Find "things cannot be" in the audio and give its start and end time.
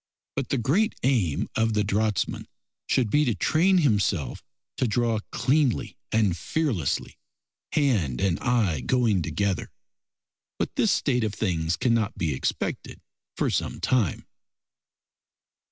11.35-12.33